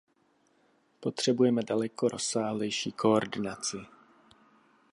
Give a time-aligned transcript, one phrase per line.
[0.99, 3.77] Potřebujeme daleko rozsáhlejší koordinaci.